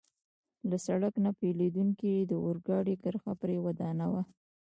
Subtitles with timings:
[0.69, 4.21] له سړک نه بېلېدونکې د اورګاډي کرښه پرې ودانوه.